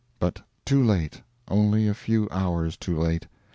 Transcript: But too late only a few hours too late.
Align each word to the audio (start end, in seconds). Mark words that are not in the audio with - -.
But 0.17 0.41
too 0.65 0.83
late 0.83 1.21
only 1.47 1.87
a 1.87 1.93
few 1.93 2.27
hours 2.31 2.75
too 2.75 2.97
late. 2.99 3.27